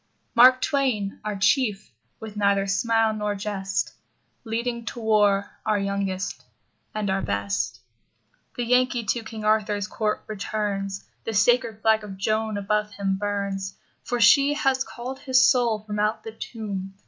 Mark 0.33 0.61
Twain, 0.61 1.19
our 1.23 1.35
Chief, 1.35 1.91
with 2.19 2.35
neither 2.35 2.65
smile 2.65 3.13
nor 3.13 3.35
jest, 3.35 3.93
Leading 4.43 4.83
to 4.85 4.99
war 4.99 5.51
our 5.63 5.77
youngest 5.77 6.43
and 6.95 7.07
our 7.11 7.21
best. 7.21 7.79
The 8.55 8.63
Yankee 8.63 9.03
to 9.03 9.23
King 9.23 9.45
Arthur's 9.45 9.85
court 9.85 10.23
returns. 10.25 11.07
The 11.23 11.35
sacred 11.35 11.83
flag 11.83 12.03
of 12.03 12.17
Joan 12.17 12.57
above 12.57 12.89
him 12.93 13.17
burns. 13.19 13.77
For 14.03 14.19
she 14.19 14.55
has 14.55 14.83
called 14.83 15.19
his 15.19 15.47
soul 15.47 15.83
from 15.83 15.99
out 15.99 16.23
the 16.23 16.31
tomb. 16.31 16.95